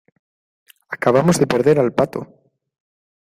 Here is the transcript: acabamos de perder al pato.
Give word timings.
acabamos 0.95 1.37
de 1.41 1.45
perder 1.53 1.77
al 1.79 1.93
pato. 1.99 2.21